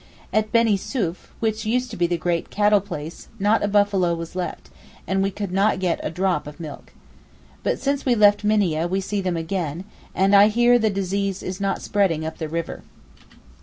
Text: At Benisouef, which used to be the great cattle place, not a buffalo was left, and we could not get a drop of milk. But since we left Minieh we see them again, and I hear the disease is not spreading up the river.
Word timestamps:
At 0.33 0.51
Benisouef, 0.51 1.29
which 1.39 1.63
used 1.63 1.91
to 1.91 1.95
be 1.95 2.07
the 2.07 2.17
great 2.17 2.49
cattle 2.49 2.81
place, 2.81 3.27
not 3.37 3.63
a 3.63 3.67
buffalo 3.67 4.15
was 4.15 4.35
left, 4.35 4.71
and 5.05 5.21
we 5.21 5.29
could 5.29 5.51
not 5.51 5.79
get 5.79 5.99
a 6.01 6.09
drop 6.09 6.47
of 6.47 6.59
milk. 6.59 6.91
But 7.61 7.77
since 7.77 8.03
we 8.03 8.15
left 8.15 8.43
Minieh 8.43 8.89
we 8.89 8.99
see 8.99 9.21
them 9.21 9.37
again, 9.37 9.83
and 10.15 10.35
I 10.35 10.47
hear 10.47 10.79
the 10.79 10.89
disease 10.89 11.43
is 11.43 11.61
not 11.61 11.83
spreading 11.83 12.25
up 12.25 12.39
the 12.39 12.49
river. 12.49 12.81